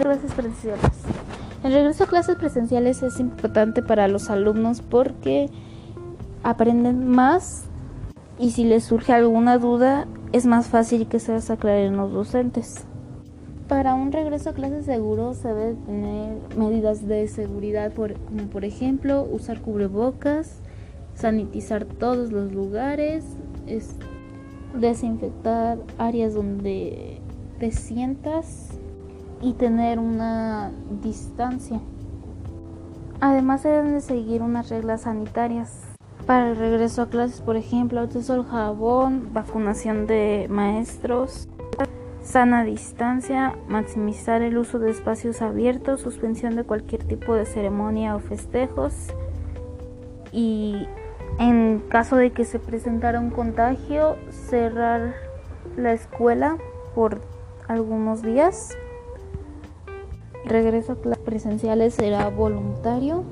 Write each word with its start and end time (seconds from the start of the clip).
clases 0.00 0.32
presenciales. 0.32 0.92
El 1.64 1.72
regreso 1.72 2.04
a 2.04 2.06
clases 2.06 2.36
presenciales 2.36 3.02
es 3.02 3.18
importante 3.18 3.82
para 3.82 4.08
los 4.08 4.30
alumnos 4.30 4.82
porque 4.82 5.50
aprenden 6.42 7.08
más 7.08 7.64
y 8.38 8.50
si 8.50 8.64
les 8.64 8.84
surge 8.84 9.12
alguna 9.12 9.58
duda 9.58 10.06
es 10.32 10.46
más 10.46 10.68
fácil 10.68 11.08
que 11.08 11.18
se 11.18 11.32
las 11.32 11.50
aclaren 11.50 11.96
los 11.96 12.12
docentes. 12.12 12.84
Para 13.68 13.94
un 13.94 14.12
regreso 14.12 14.50
a 14.50 14.52
clases 14.52 14.84
seguro 14.84 15.34
se 15.34 15.48
debe 15.48 15.74
tener 15.86 16.36
medidas 16.56 17.08
de 17.08 17.26
seguridad 17.26 17.92
como 17.92 18.44
por 18.52 18.64
ejemplo 18.64 19.26
usar 19.28 19.60
cubrebocas, 19.60 20.60
sanitizar 21.14 21.84
todos 21.84 22.30
los 22.30 22.52
lugares, 22.52 23.24
desinfectar 24.78 25.78
áreas 25.98 26.34
donde 26.34 27.20
te 27.58 27.72
sientas 27.72 28.78
y 29.40 29.54
tener 29.54 29.98
una 29.98 30.70
distancia. 31.02 31.80
Además 33.20 33.62
deben 33.62 33.92
de 33.92 34.00
seguir 34.00 34.42
unas 34.42 34.68
reglas 34.68 35.02
sanitarias 35.02 35.82
para 36.26 36.50
el 36.50 36.56
regreso 36.56 37.02
a 37.02 37.08
clases, 37.08 37.40
por 37.40 37.56
ejemplo, 37.56 38.06
uso 38.14 38.32
del 38.34 38.44
jabón, 38.44 39.30
vacunación 39.32 40.06
de 40.06 40.46
maestros, 40.50 41.48
sana 42.22 42.64
distancia, 42.64 43.54
maximizar 43.68 44.42
el 44.42 44.58
uso 44.58 44.80
de 44.80 44.90
espacios 44.90 45.40
abiertos, 45.40 46.00
suspensión 46.00 46.56
de 46.56 46.64
cualquier 46.64 47.04
tipo 47.04 47.34
de 47.34 47.46
ceremonia 47.46 48.16
o 48.16 48.18
festejos 48.18 48.92
y 50.32 50.88
en 51.38 51.82
caso 51.88 52.16
de 52.16 52.32
que 52.32 52.44
se 52.44 52.58
presentara 52.58 53.20
un 53.20 53.30
contagio, 53.30 54.16
cerrar 54.30 55.14
la 55.76 55.92
escuela 55.92 56.58
por 56.94 57.20
algunos 57.68 58.22
días. 58.22 58.76
Regreso 60.46 60.92
a 60.92 60.96
clases 60.96 61.24
presenciales 61.24 61.94
será 61.94 62.28
voluntario 62.28 63.24